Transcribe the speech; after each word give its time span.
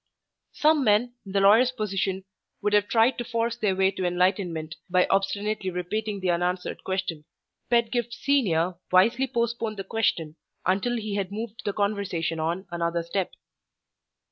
Some 0.53 0.83
men 0.83 1.13
in 1.27 1.33
the 1.33 1.39
lawyer's 1.39 1.69
position 1.71 2.23
would 2.59 2.73
have 2.73 2.87
tried 2.87 3.19
to 3.19 3.23
force 3.23 3.55
their 3.55 3.75
way 3.75 3.91
to 3.91 4.03
enlightenment 4.03 4.73
by 4.89 5.05
obstinately 5.11 5.69
repeating 5.69 6.19
the 6.19 6.31
unanswered 6.31 6.83
question. 6.83 7.23
Pedgift 7.69 8.11
Senior 8.11 8.79
wisely 8.91 9.27
postponed 9.27 9.77
the 9.77 9.83
question 9.83 10.37
until 10.65 10.97
he 10.97 11.13
had 11.17 11.31
moved 11.31 11.61
the 11.65 11.71
conversation 11.73 12.39
on 12.39 12.65
another 12.71 13.03
step. 13.03 13.35